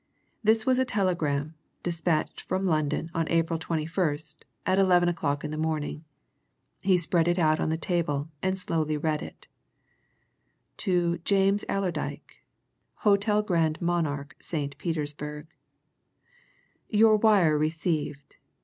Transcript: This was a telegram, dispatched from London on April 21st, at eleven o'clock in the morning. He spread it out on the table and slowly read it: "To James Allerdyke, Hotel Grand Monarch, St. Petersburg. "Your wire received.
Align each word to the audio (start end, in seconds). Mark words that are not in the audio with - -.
This 0.43 0.65
was 0.65 0.79
a 0.79 0.83
telegram, 0.83 1.53
dispatched 1.83 2.41
from 2.41 2.65
London 2.65 3.11
on 3.13 3.29
April 3.29 3.59
21st, 3.59 4.37
at 4.65 4.79
eleven 4.79 5.07
o'clock 5.07 5.43
in 5.43 5.51
the 5.51 5.59
morning. 5.59 6.05
He 6.79 6.97
spread 6.97 7.27
it 7.27 7.37
out 7.37 7.59
on 7.59 7.69
the 7.69 7.77
table 7.77 8.27
and 8.41 8.57
slowly 8.57 8.97
read 8.97 9.21
it: 9.21 9.47
"To 10.77 11.19
James 11.19 11.63
Allerdyke, 11.69 12.43
Hotel 13.05 13.43
Grand 13.43 13.79
Monarch, 13.79 14.35
St. 14.41 14.75
Petersburg. 14.79 15.45
"Your 16.89 17.15
wire 17.17 17.55
received. 17.55 18.37